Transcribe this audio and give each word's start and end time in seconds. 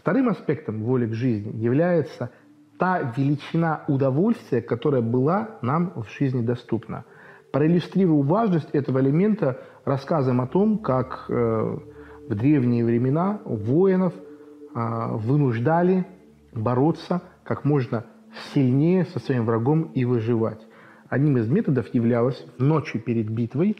Вторым 0.00 0.30
аспектом 0.30 0.82
воли 0.82 1.06
к 1.06 1.12
жизни 1.12 1.62
является 1.62 2.30
та 2.78 3.12
величина 3.18 3.84
удовольствия, 3.86 4.62
которая 4.62 5.02
была 5.02 5.58
нам 5.60 5.92
в 5.94 6.08
жизни 6.18 6.40
доступна. 6.40 7.04
Проиллюстрирую 7.52 8.22
важность 8.22 8.70
этого 8.70 9.00
элемента 9.00 9.60
рассказом 9.84 10.40
о 10.40 10.46
том, 10.46 10.78
как 10.78 11.26
э, 11.28 11.32
в 11.32 12.34
древние 12.34 12.82
времена 12.82 13.42
воинов 13.44 14.14
э, 14.14 15.16
вынуждали 15.16 16.06
бороться 16.54 17.20
как 17.44 17.66
можно 17.66 18.06
сильнее 18.54 19.04
со 19.04 19.18
своим 19.18 19.44
врагом 19.44 19.90
и 19.94 20.06
выживать. 20.06 20.66
Одним 21.10 21.36
из 21.36 21.50
методов 21.50 21.92
являлось 21.92 22.42
ночью 22.56 23.02
перед 23.02 23.28
битвой 23.28 23.76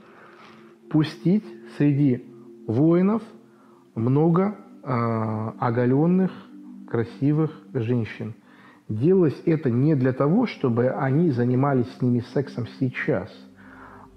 пустить 0.91 1.47
среди 1.79 2.27
воинов 2.67 3.23
много 3.95 4.59
оголенных, 4.83 6.31
красивых 6.89 7.51
женщин. 7.75 8.35
Делалось 8.89 9.41
это 9.47 9.71
не 9.71 9.95
для 9.95 10.13
того, 10.13 10.47
чтобы 10.47 10.89
они 10.89 11.31
занимались 11.31 11.89
с 11.95 12.03
ними 12.03 12.21
сексом 12.35 12.67
сейчас, 12.79 13.31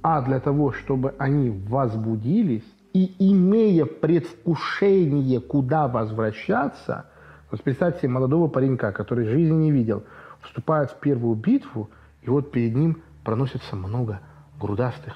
а 0.02 0.22
для 0.22 0.40
того, 0.40 0.72
чтобы 0.72 1.14
они 1.20 1.50
возбудились 1.50 2.66
и, 2.94 3.14
имея 3.20 3.86
предвкушение, 3.86 5.40
куда 5.40 5.88
возвращаться, 5.88 7.06
вот 7.52 7.62
представьте 7.62 8.02
себе 8.02 8.10
молодого 8.10 8.48
паренька, 8.48 8.92
который 8.92 9.26
жизни 9.26 9.56
не 9.56 9.72
видел, 9.72 10.04
вступает 10.42 10.92
в 10.92 11.00
первую 11.00 11.36
битву, 11.36 11.90
и 12.24 12.30
вот 12.30 12.52
перед 12.52 12.76
ним 12.76 13.02
проносится 13.24 13.76
много 13.76 14.22
грудастых, 14.60 15.14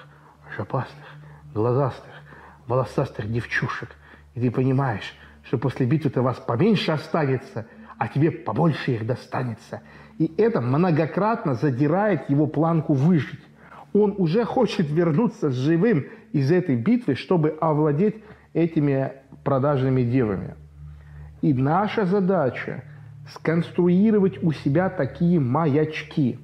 шапастых, 0.56 1.06
глазастых, 1.54 2.14
волосастых 2.68 3.32
девчушек. 3.32 3.90
И 4.36 4.42
ты 4.42 4.52
понимаешь, 4.52 5.16
что 5.48 5.58
после 5.58 5.86
битвы-то 5.86 6.22
вас 6.22 6.38
поменьше 6.38 6.92
останется, 6.92 7.68
а 7.98 8.08
тебе 8.08 8.32
побольше 8.32 8.94
их 8.94 9.08
достанется. 9.08 9.82
И 10.18 10.32
это 10.38 10.62
многократно 10.62 11.56
задирает 11.56 12.30
его 12.30 12.48
планку 12.48 12.94
выжить. 12.94 13.40
Он 13.94 14.14
уже 14.18 14.44
хочет 14.44 14.90
вернуться 14.90 15.50
живым 15.50 16.06
из 16.34 16.52
этой 16.52 16.76
битвы, 16.76 17.16
чтобы 17.16 17.58
овладеть 17.62 18.16
этими 18.54 19.14
продажными 19.44 20.04
девами. 20.04 20.56
И 21.42 21.54
наша 21.54 22.06
задача 22.06 22.84
сконструировать 23.34 24.44
у 24.44 24.52
себя 24.52 24.90
такие 24.90 25.40
маячки, 25.40 26.40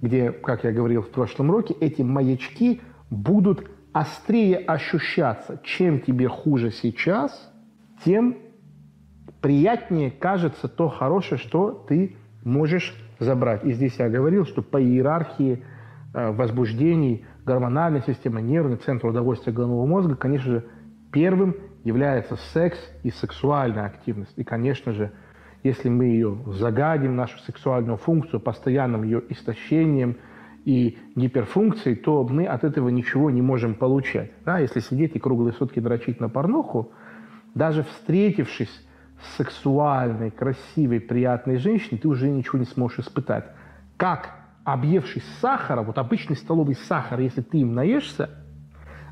где, 0.00 0.30
как 0.30 0.64
я 0.64 0.72
говорил 0.72 1.02
в 1.02 1.10
прошлом 1.10 1.50
уроке, 1.50 1.74
эти 1.80 2.02
маячки 2.02 2.80
будут 3.10 3.68
острее 3.92 4.58
ощущаться. 4.58 5.60
Чем 5.64 6.00
тебе 6.00 6.28
хуже 6.28 6.70
сейчас, 6.70 7.50
тем 8.04 8.36
приятнее 9.40 10.10
кажется 10.10 10.68
то 10.68 10.88
хорошее, 10.88 11.40
что 11.40 11.84
ты 11.88 12.16
можешь 12.44 12.94
забрать. 13.18 13.64
И 13.64 13.72
здесь 13.72 13.96
я 13.98 14.08
говорил, 14.08 14.46
что 14.46 14.62
по 14.62 14.82
иерархии 14.82 15.62
э, 16.14 16.30
возбуждений 16.32 17.24
гормональной 17.44 18.02
системы, 18.02 18.42
нервный 18.42 18.76
центр 18.76 19.06
удовольствия 19.06 19.52
головного 19.52 19.86
мозга, 19.86 20.16
конечно 20.16 20.50
же, 20.50 20.64
первым 21.12 21.56
является 21.84 22.36
секс 22.52 22.78
и 23.02 23.10
сексуальная 23.10 23.86
активность. 23.86 24.32
И, 24.36 24.44
конечно 24.44 24.92
же, 24.92 25.12
если 25.62 25.88
мы 25.88 26.06
ее 26.06 26.36
загадим, 26.46 27.16
нашу 27.16 27.38
сексуальную 27.40 27.96
функцию, 27.96 28.40
постоянным 28.40 29.02
ее 29.02 29.22
истощением 29.28 30.16
и 30.64 30.98
гиперфункцией, 31.16 31.96
то 31.96 32.22
мы 32.24 32.46
от 32.46 32.64
этого 32.64 32.88
ничего 32.90 33.30
не 33.30 33.42
можем 33.42 33.74
получать. 33.74 34.30
Да? 34.44 34.58
Если 34.58 34.80
сидеть 34.80 35.16
и 35.16 35.18
круглые 35.18 35.52
сутки 35.54 35.80
дрочить 35.80 36.20
на 36.20 36.28
порнуху, 36.28 36.92
даже 37.54 37.82
встретившись 37.82 38.70
с 39.20 39.36
сексуальной, 39.36 40.30
красивой, 40.30 41.00
приятной 41.00 41.58
женщиной, 41.58 41.98
ты 41.98 42.08
уже 42.08 42.30
ничего 42.30 42.58
не 42.58 42.64
сможешь 42.64 43.00
испытать. 43.00 43.44
Как 43.96 44.30
объевшись 44.64 45.24
сахара, 45.40 45.82
вот 45.82 45.98
обычный 45.98 46.36
столовый 46.36 46.76
сахар, 46.76 47.20
если 47.20 47.40
ты 47.40 47.58
им 47.58 47.74
наешься, 47.74 48.30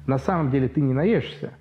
на 0.07 0.19
самом 0.19 0.51
деле 0.51 0.69
ты 0.69 0.81
не 0.81 0.95
наешься, 0.95 1.53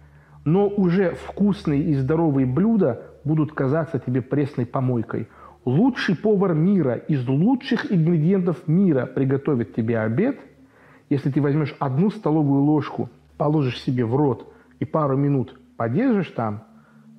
но 0.44 0.68
уже 0.68 1.16
вкусные 1.16 1.82
и 1.82 1.96
здоровые 1.96 2.46
блюда 2.46 3.02
будут 3.24 3.54
казаться 3.54 3.98
тебе 3.98 4.22
пресной 4.22 4.68
помойкой. 4.68 5.28
Лучший 5.64 6.16
повар 6.16 6.54
мира 6.54 6.94
из 6.94 7.28
лучших 7.28 7.92
ингредиентов 7.92 8.68
мира 8.68 9.08
приготовит 9.08 9.74
тебе 9.74 10.00
обед, 10.00 10.40
если 11.10 11.32
ты 11.32 11.42
возьмешь 11.42 11.76
одну 11.80 12.12
столовую 12.12 12.62
ложку, 12.62 13.10
положишь 13.38 13.82
себе 13.82 14.06
в 14.06 14.16
рот 14.16 14.54
и 14.80 14.86
пару 14.86 15.18
минут 15.18 15.60
подержишь 15.78 16.32
там, 16.32 16.64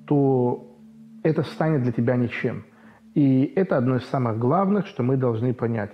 то 0.06 0.76
это 1.22 1.42
станет 1.42 1.82
для 1.82 1.92
тебя 1.92 2.16
ничем. 2.16 2.64
И 3.14 3.52
это 3.56 3.76
одно 3.78 3.96
из 3.96 4.04
самых 4.06 4.38
главных, 4.38 4.86
что 4.86 5.02
мы 5.02 5.16
должны 5.16 5.54
понять. 5.54 5.90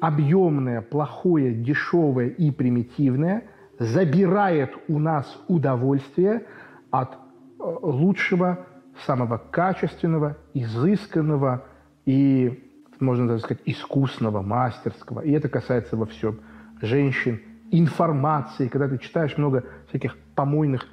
Объемное, 0.00 0.80
плохое, 0.80 1.54
дешевое 1.54 2.28
и 2.28 2.50
примитивное 2.50 3.44
забирает 3.78 4.70
у 4.88 4.98
нас 4.98 5.26
удовольствие 5.48 6.44
от 6.90 7.14
э, 7.14 7.16
лучшего 7.58 8.66
самого 9.06 9.38
качественного, 9.38 10.36
изысканного 10.54 11.64
и, 12.04 12.64
можно 13.00 13.28
даже 13.28 13.42
сказать, 13.42 13.62
искусного, 13.64 14.42
мастерского. 14.42 15.20
И 15.20 15.30
это 15.32 15.48
касается 15.48 15.96
во 15.96 16.06
всем. 16.06 16.40
Женщин, 16.80 17.40
информации, 17.70 18.68
когда 18.68 18.88
ты 18.88 18.98
читаешь 18.98 19.36
много 19.36 19.64
всяких 19.88 20.16
помойных, 20.34 20.86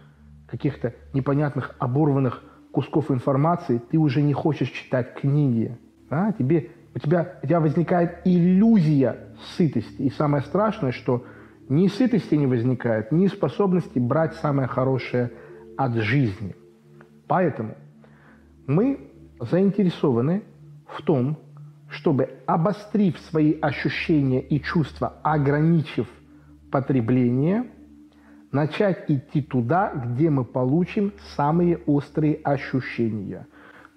каких-то 0.47 0.93
непонятных, 1.13 1.75
оборванных 1.79 2.43
кусков 2.71 3.11
информации, 3.11 3.81
ты 3.89 3.97
уже 3.97 4.21
не 4.21 4.33
хочешь 4.33 4.69
читать 4.69 5.15
книги. 5.15 5.77
Да? 6.09 6.33
Тебе, 6.33 6.71
у, 6.93 6.99
тебя, 6.99 7.39
у 7.41 7.47
тебя 7.47 7.59
возникает 7.59 8.19
иллюзия 8.25 9.29
сытости. 9.55 10.01
И 10.01 10.09
самое 10.09 10.43
страшное, 10.43 10.91
что 10.91 11.25
ни 11.69 11.87
сытости 11.87 12.35
не 12.35 12.47
возникает, 12.47 13.11
ни 13.11 13.27
способности 13.27 13.97
брать 13.97 14.35
самое 14.35 14.67
хорошее 14.67 15.31
от 15.77 15.93
жизни. 15.95 16.55
Поэтому 17.27 17.75
мы 18.67 19.11
заинтересованы 19.39 20.43
в 20.87 21.01
том, 21.01 21.37
чтобы, 21.87 22.29
обострив 22.45 23.17
свои 23.19 23.57
ощущения 23.59 24.41
и 24.41 24.59
чувства, 24.61 25.19
ограничив 25.23 26.07
потребление, 26.71 27.65
начать 28.55 29.03
идти 29.09 29.41
туда, 29.41 29.91
где 29.93 30.29
мы 30.29 30.45
получим 30.45 31.11
самые 31.35 31.77
острые 31.85 32.39
ощущения. 32.43 33.47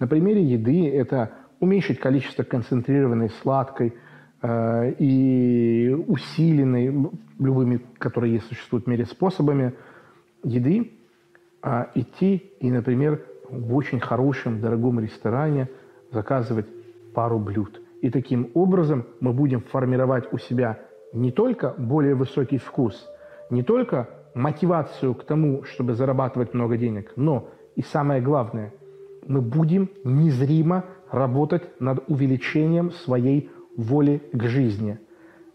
На 0.01 0.09
примере 0.09 0.43
еды 0.43 0.91
это 0.91 1.31
уменьшить 1.61 2.01
количество 2.01 2.43
концентрированной 2.43 3.31
сладкой 3.41 3.95
э, 4.43 4.93
и 4.99 5.97
усиленной 6.09 7.11
любыми, 7.39 7.81
которые 7.99 8.41
существуют 8.41 8.87
в 8.87 8.89
мире 8.89 9.07
способами 9.07 9.75
еды, 10.43 10.93
э, 11.63 11.85
идти 11.95 12.53
и, 12.59 12.71
например, 12.71 13.25
в 13.49 13.75
очень 13.77 14.01
хорошем, 14.01 14.61
дорогом 14.61 15.01
ресторане 15.01 15.69
заказывать 16.11 16.67
пару 17.15 17.39
блюд. 17.39 17.81
И 18.03 18.11
таким 18.11 18.51
образом 18.55 19.07
мы 19.21 19.33
будем 19.33 19.61
формировать 19.61 20.33
у 20.33 20.39
себя 20.39 20.81
не 21.13 21.31
только 21.31 21.75
более 21.79 22.15
высокий 22.15 22.59
вкус, 22.59 23.09
не 23.51 23.63
только 23.63 24.18
мотивацию 24.39 25.15
к 25.15 25.25
тому, 25.25 25.65
чтобы 25.65 25.95
зарабатывать 25.95 26.55
много 26.55 26.77
денег, 26.77 27.13
но 27.17 27.51
и 27.75 27.83
самое 27.83 28.23
главное, 28.23 28.73
мы 29.27 29.41
будем 29.41 29.91
незримо 30.05 30.85
работать 31.11 31.81
над 31.81 32.05
увеличением 32.09 32.91
своей 32.93 33.51
воли 33.77 34.23
к 34.33 34.43
жизни. 34.45 34.99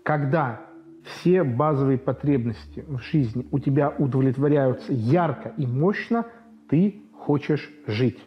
Когда 0.03 0.61
все 1.03 1.43
базовые 1.43 1.97
потребности 1.97 2.83
в 2.87 2.99
жизни 2.99 3.47
у 3.51 3.59
тебя 3.59 3.89
удовлетворяются 3.89 4.93
ярко 4.93 5.53
и 5.57 5.65
мощно, 5.65 6.25
ты 6.69 7.01
хочешь 7.13 7.69
жить. 7.87 8.19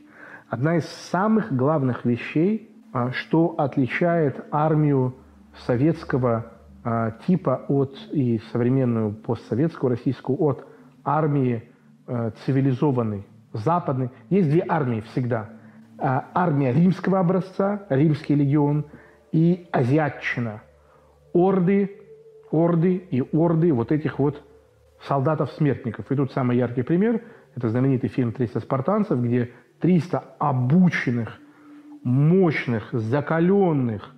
Одна 0.49 0.77
из 0.77 0.87
самых 0.87 1.55
главных 1.55 2.05
вещей, 2.05 2.71
а, 2.93 3.13
что 3.13 3.55
отличает 3.59 4.45
армию 4.51 5.15
советского 5.67 6.53
типа 7.27 7.65
от 7.69 7.97
и 8.13 8.41
современную 8.53 9.13
постсоветскую 9.13 9.91
российскую 9.91 10.41
от 10.41 10.67
армии 11.05 11.63
а, 12.07 12.31
цивилизованной, 12.45 13.27
западной. 13.53 14.11
Есть 14.31 14.51
две 14.51 14.65
армии 14.69 15.01
всегда. 15.13 15.51
Армия 15.99 16.73
римского 16.73 17.21
образца, 17.21 17.87
римский 17.89 18.35
легион, 18.35 18.85
и 19.33 19.67
азиатчина. 19.73 20.63
Орды, 21.33 21.91
орды 22.51 22.97
и 22.97 23.23
орды 23.33 23.73
вот 23.73 23.93
этих 23.93 24.19
вот 24.19 24.43
солдатов-смертников. 25.07 26.11
И 26.11 26.17
тут 26.17 26.33
самый 26.33 26.57
яркий 26.57 26.83
пример– 26.83 27.23
это 27.55 27.69
знаменитый 27.69 28.11
фильм 28.11 28.31
«300 28.31 28.61
спартанцев», 28.61 29.21
где 29.21 29.51
300 29.81 30.37
обученных, 30.39 31.39
мощных, 32.03 32.89
закаленных, 32.93 34.15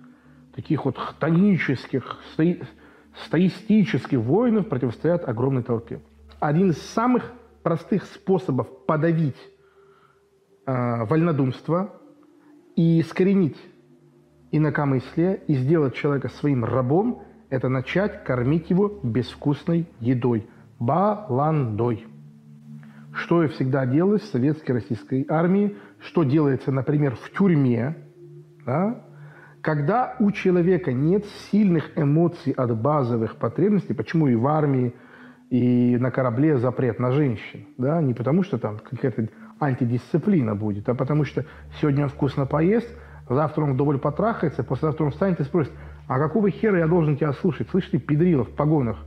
таких 0.59 0.83
вот 0.83 0.97
хтонических, 0.97 2.17
стои, 2.33 2.61
стоистических 3.25 4.19
воинов 4.19 4.67
противостоят 4.67 5.27
огромной 5.27 5.63
толпе. 5.63 6.01
Один 6.41 6.71
из 6.71 6.81
самых 6.81 7.31
простых 7.63 8.03
способов 8.03 8.67
подавить 8.85 9.37
э, 10.65 11.05
вольнодумство 11.05 11.95
и 12.75 12.99
искоренить 12.99 13.55
инакомыслие 14.51 15.41
и 15.47 15.53
сделать 15.53 15.95
человека 15.95 16.27
своим 16.27 16.65
рабом– 16.65 17.23
это 17.49 17.69
начать 17.69 18.25
кормить 18.25 18.69
его 18.69 18.99
безвкусной 19.01 19.87
едой– 20.01 20.45
баландой. 20.79 22.05
Что 23.13 23.45
и 23.45 23.47
всегда 23.47 23.85
делалось 23.85 24.23
в 24.23 24.31
советской 24.31 24.73
российской 24.73 25.25
армии, 25.29 25.77
что 26.01 26.23
делается, 26.25 26.73
например, 26.73 27.15
в 27.15 27.31
тюрьме, 27.31 27.95
да, 28.65 29.05
когда 29.69 30.15
у 30.17 30.31
человека 30.31 30.91
нет 30.91 31.25
сильных 31.51 31.95
эмоций 31.95 32.53
от 32.53 32.75
базовых 32.75 33.35
потребностей, 33.35 33.93
почему 33.93 34.27
и 34.27 34.33
в 34.33 34.47
армии, 34.47 34.95
и 35.51 35.95
на 35.95 36.09
корабле 36.09 36.57
запрет 36.57 36.97
на 36.97 37.11
женщин, 37.11 37.67
да, 37.77 38.01
не 38.01 38.15
потому 38.15 38.41
что 38.41 38.57
там 38.57 38.79
какая-то 38.79 39.27
антидисциплина 39.59 40.55
будет, 40.55 40.89
а 40.89 40.95
потому 40.95 41.23
что 41.23 41.45
сегодня 41.79 42.05
он 42.05 42.09
вкусно 42.09 42.47
поест, 42.47 42.89
завтра 43.29 43.61
он 43.61 43.73
вдоволь 43.73 43.99
потрахается, 43.99 44.63
послезавтра 44.63 45.05
он 45.05 45.11
встанет 45.11 45.39
и 45.39 45.43
спросит, 45.43 45.71
а 46.07 46.17
какого 46.17 46.49
хера 46.49 46.79
я 46.79 46.87
должен 46.87 47.15
тебя 47.15 47.33
слушать? 47.33 47.67
Слышь 47.69 47.85
ты, 47.91 47.99
педрила 47.99 48.45
в 48.45 48.55
погонах. 48.55 48.97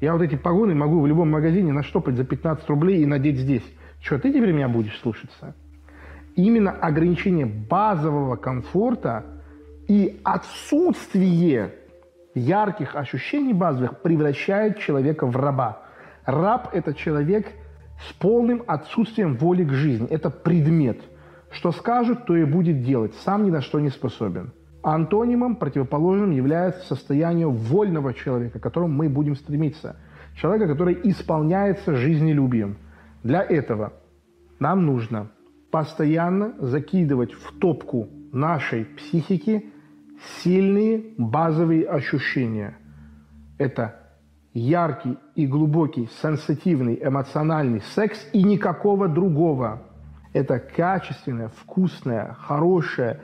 Я 0.00 0.14
вот 0.14 0.22
эти 0.22 0.36
погоны 0.36 0.74
могу 0.74 1.02
в 1.02 1.06
любом 1.06 1.30
магазине 1.30 1.74
наштопать 1.74 2.16
за 2.16 2.24
15 2.24 2.66
рублей 2.70 3.02
и 3.02 3.06
надеть 3.06 3.36
здесь. 3.36 3.70
Что, 4.00 4.18
ты 4.18 4.32
теперь 4.32 4.52
меня 4.52 4.70
будешь 4.70 4.98
слушаться? 5.00 5.54
Именно 6.36 6.70
ограничение 6.70 7.44
базового 7.44 8.36
комфорта 8.36 9.35
и 9.88 10.20
отсутствие 10.24 11.74
ярких 12.34 12.94
ощущений 12.96 13.52
базовых 13.52 14.02
превращает 14.02 14.78
человека 14.78 15.26
в 15.26 15.36
раба. 15.36 15.82
Раб– 16.24 16.70
это 16.72 16.92
человек 16.92 17.46
с 18.08 18.12
полным 18.14 18.62
отсутствием 18.66 19.36
воли 19.36 19.64
к 19.64 19.72
жизни. 19.72 20.06
Это 20.08 20.28
предмет. 20.28 21.00
Что 21.50 21.72
скажет, 21.72 22.26
то 22.26 22.36
и 22.36 22.44
будет 22.44 22.82
делать. 22.82 23.14
Сам 23.24 23.44
ни 23.44 23.50
на 23.50 23.60
что 23.60 23.80
не 23.80 23.90
способен. 23.90 24.52
Антонимом, 24.82 25.56
противоположным, 25.56 26.30
является 26.30 26.86
состояние 26.86 27.48
вольного 27.48 28.12
человека, 28.12 28.58
к 28.58 28.62
которому 28.62 28.94
мы 28.94 29.08
будем 29.08 29.34
стремиться. 29.34 29.96
Человека, 30.36 30.68
который 30.68 30.98
исполняется 31.04 31.94
жизнелюбием. 31.94 32.76
Для 33.22 33.42
этого 33.42 33.94
нам 34.58 34.84
нужно 34.84 35.30
постоянно 35.70 36.54
закидывать 36.58 37.32
в 37.32 37.58
топку 37.58 38.08
нашей 38.32 38.84
психики 38.84 39.72
сильные 40.42 41.14
базовые 41.18 41.86
ощущения. 41.86 42.76
Это 43.58 43.96
яркий 44.52 45.18
и 45.34 45.46
глубокий, 45.46 46.08
сенситивный, 46.22 46.98
эмоциональный 47.02 47.82
секс 47.94 48.26
и 48.32 48.42
никакого 48.42 49.08
другого. 49.08 49.82
Это 50.32 50.58
качественная, 50.58 51.48
вкусная, 51.48 52.34
хорошая 52.40 53.20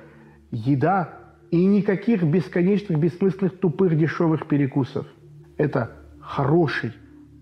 еда 0.50 1.14
и 1.50 1.64
никаких 1.64 2.22
бесконечных, 2.22 2.98
бессмысленных, 2.98 3.58
тупых, 3.58 3.96
дешевых 3.96 4.46
перекусов. 4.46 5.06
Это 5.56 5.90
хороший, 6.20 6.92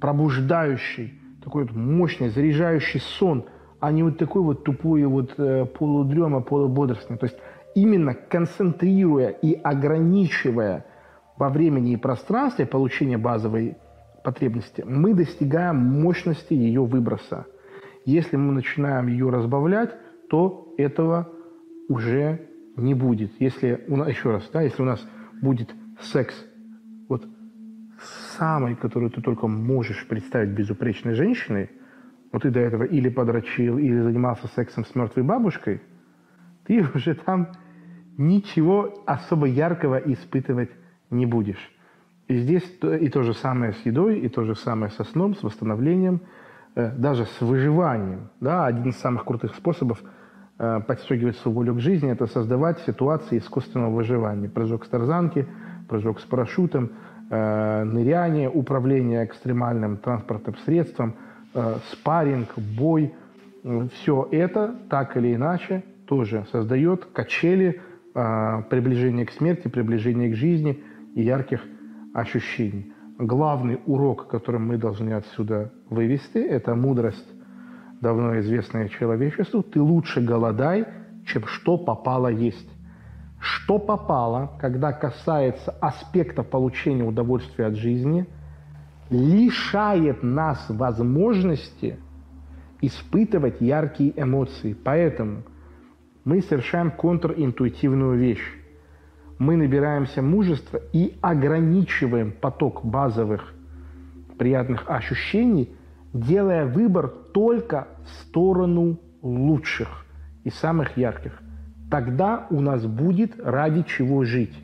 пробуждающий, 0.00 1.20
такой 1.42 1.64
вот 1.64 1.74
мощный, 1.74 2.30
заряжающий 2.30 3.00
сон, 3.00 3.44
а 3.80 3.92
не 3.92 4.02
вот 4.02 4.18
такой 4.18 4.42
вот 4.42 4.64
тупой 4.64 5.04
вот 5.04 5.34
э, 5.38 5.64
полудрема, 5.64 6.42
полубодрствование. 6.42 7.18
То 7.18 7.26
есть 7.26 7.38
именно 7.74 8.14
концентрируя 8.14 9.28
и 9.30 9.54
ограничивая 9.54 10.86
во 11.36 11.48
времени 11.48 11.92
и 11.92 11.96
пространстве 11.96 12.66
получения 12.66 13.18
базовой 13.18 13.76
потребности, 14.22 14.84
мы 14.86 15.14
достигаем 15.14 15.76
мощности 15.76 16.52
ее 16.52 16.84
выброса. 16.84 17.46
Если 18.04 18.36
мы 18.36 18.52
начинаем 18.52 19.06
ее 19.06 19.30
разбавлять, 19.30 19.90
то 20.28 20.74
этого 20.76 21.28
уже 21.88 22.48
не 22.76 22.94
будет. 22.94 23.32
Если 23.40 23.84
у 23.88 23.96
нас, 23.96 24.08
еще 24.08 24.30
раз, 24.30 24.48
да, 24.52 24.62
если 24.62 24.82
у 24.82 24.86
нас 24.86 25.04
будет 25.40 25.74
секс, 26.00 26.34
вот 27.08 27.26
самой, 28.36 28.76
которую 28.76 29.10
ты 29.10 29.20
только 29.20 29.46
можешь 29.46 30.06
представить 30.06 30.50
безупречной 30.50 31.14
женщиной, 31.14 31.70
вот 32.32 32.42
ты 32.42 32.50
до 32.50 32.60
этого 32.60 32.84
или 32.84 33.08
подрочил, 33.08 33.78
или 33.78 34.00
занимался 34.00 34.46
сексом 34.48 34.84
с 34.84 34.94
мертвой 34.94 35.24
бабушкой, 35.24 35.82
ты 36.70 36.86
уже 36.94 37.14
там 37.14 37.48
ничего 38.16 38.94
особо 39.06 39.46
яркого 39.46 39.96
испытывать 39.96 40.70
не 41.10 41.26
будешь. 41.26 41.70
И 42.28 42.36
здесь 42.36 42.64
и 42.82 43.08
то 43.08 43.22
же 43.22 43.34
самое 43.34 43.72
с 43.72 43.86
едой, 43.86 44.20
и 44.20 44.28
то 44.28 44.44
же 44.44 44.54
самое 44.54 44.92
со 44.92 45.02
сном, 45.02 45.34
с 45.34 45.42
восстановлением, 45.42 46.20
э, 46.76 46.92
даже 46.96 47.26
с 47.26 47.40
выживанием. 47.40 48.30
Да, 48.40 48.66
один 48.66 48.90
из 48.90 48.96
самых 48.98 49.24
крутых 49.24 49.56
способов 49.56 50.00
э, 50.58 50.80
подстегивать 50.86 51.36
свою 51.38 51.56
волю 51.56 51.74
к 51.74 51.80
жизни– 51.80 52.08
это 52.12 52.26
создавать 52.26 52.78
ситуации 52.86 53.38
искусственного 53.38 53.90
выживания. 53.90 54.48
Прыжок 54.48 54.84
с 54.84 54.88
тарзанки, 54.88 55.46
прыжок 55.88 56.20
с 56.20 56.22
парашютом, 56.22 56.90
э, 57.30 57.84
ныряние, 57.84 58.48
управление 58.48 59.24
экстремальным 59.24 59.96
транспортным 59.96 60.56
средством, 60.58 61.14
спарринг, 61.90 62.56
бой. 62.56 63.12
Все 63.92 64.28
это 64.30 64.72
так 64.88 65.16
или 65.16 65.34
иначе 65.34 65.82
тоже 66.10 66.44
создает 66.50 67.04
качели 67.04 67.80
приближения 68.12 69.24
к 69.24 69.30
смерти, 69.30 69.68
приближения 69.68 70.28
к 70.32 70.34
жизни 70.34 70.82
и 71.14 71.22
ярких 71.22 71.60
ощущений. 72.12 72.92
Главный 73.16 73.78
урок, 73.86 74.26
который 74.26 74.60
мы 74.60 74.76
должны 74.76 75.12
отсюда 75.12 75.72
вывести, 75.88 76.38
это 76.38 76.74
мудрость, 76.74 77.28
давно 78.00 78.40
известная 78.40 78.88
человечеству. 78.88 79.62
Ты 79.62 79.80
лучше 79.80 80.20
голодай, 80.20 80.84
чем 81.26 81.44
что 81.46 81.78
попало 81.78 82.26
есть. 82.26 82.68
Что 83.38 83.78
попало, 83.78 84.58
когда 84.60 84.92
касается 84.92 85.70
аспекта 85.80 86.42
получения 86.42 87.04
удовольствия 87.04 87.66
от 87.66 87.76
жизни, 87.76 88.26
лишает 89.10 90.24
нас 90.24 90.66
возможности 90.68 92.00
испытывать 92.80 93.60
яркие 93.60 94.12
эмоции. 94.20 94.74
Поэтому 94.74 95.44
мы 96.30 96.42
совершаем 96.42 96.90
контринтуитивную 96.90 98.16
вещь 98.16 98.60
мы 99.40 99.56
набираемся 99.56 100.20
мужества 100.20 100.80
и 100.92 101.16
ограничиваем 101.22 102.30
поток 102.30 102.84
базовых 102.84 103.54
приятных 104.38 104.84
ощущений, 104.86 105.70
делая 106.12 106.66
выбор 106.66 107.08
только 107.08 107.88
в 108.04 108.08
сторону 108.20 109.00
лучших 109.22 110.04
и 110.44 110.50
самых 110.50 110.98
ярких. 110.98 111.32
Тогда 111.90 112.46
у 112.50 112.60
нас 112.60 112.84
будет 112.84 113.32
ради 113.42 113.82
чего 113.82 114.24
жить. 114.24 114.54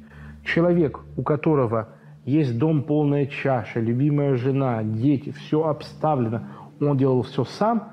Человек, 0.44 1.00
у 1.16 1.22
которого 1.22 1.88
есть 2.26 2.58
дом 2.58 2.82
полная 2.82 3.26
чаша, 3.26 3.80
любимая 3.80 4.36
жена, 4.36 4.82
дети, 4.84 5.30
все 5.32 5.66
обставлено, 5.66 6.42
он 6.80 6.98
делал 6.98 7.22
все 7.22 7.44
сам, 7.44 7.92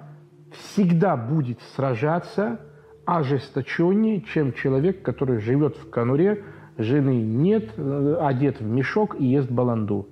всегда 0.52 1.16
будет 1.16 1.62
сражаться 1.76 2.60
ожесточеннее, 3.06 4.22
чем 4.22 4.54
человек, 4.54 5.02
который 5.02 5.40
живет 5.40 5.76
в 5.78 5.90
конуре, 5.90 6.44
жены 6.78 7.22
нет, 7.22 7.72
э, 7.78 8.18
одет 8.22 8.60
в 8.60 8.66
мешок 8.66 9.16
и 9.20 9.26
ест 9.26 9.50
баланду. 9.50 10.08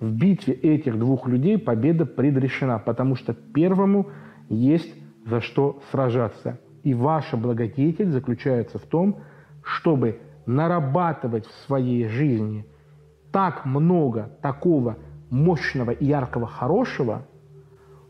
В 0.00 0.12
битве 0.12 0.54
этих 0.54 0.98
двух 0.98 1.28
людей 1.28 1.58
победа 1.58 2.06
предрешена, 2.06 2.78
потому 2.78 3.14
что 3.14 3.34
первому 3.34 4.08
есть 4.48 4.92
за 5.24 5.40
что 5.40 5.80
сражаться. 5.90 6.58
И 6.82 6.94
ваша 6.94 7.36
благодетель 7.36 8.10
заключается 8.10 8.78
в 8.78 8.82
том, 8.82 9.20
чтобы 9.62 10.18
нарабатывать 10.46 11.46
в 11.46 11.52
своей 11.66 12.08
жизни 12.08 12.66
так 13.30 13.64
много 13.64 14.36
такого 14.42 14.98
мощного 15.30 15.92
и 15.92 16.04
яркого 16.04 16.46
хорошего, 16.46 17.26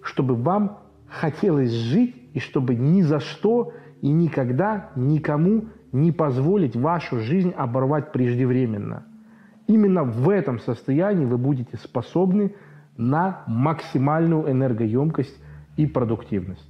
чтобы 0.02 0.34
вам 0.34 0.78
хотелось 1.06 1.70
жить 1.70 2.16
и 2.32 2.40
чтобы 2.40 2.74
ни 2.74 3.02
за 3.02 3.20
что 3.20 3.72
и 4.02 4.12
никогда 4.12 4.90
никому 4.96 5.66
не 5.92 6.12
позволить 6.12 6.76
вашу 6.76 7.20
жизнь 7.20 7.52
оборвать 7.56 8.12
преждевременно. 8.12 9.06
Именно 9.68 10.04
в 10.04 10.28
этом 10.28 10.58
состоянии 10.58 11.24
вы 11.24 11.38
будете 11.38 11.76
способны 11.78 12.54
на 12.96 13.44
максимальную 13.46 14.50
энергоемкость 14.50 15.38
и 15.76 15.86
продуктивность. 15.86 16.68